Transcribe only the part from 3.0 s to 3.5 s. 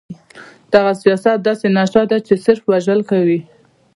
کوي.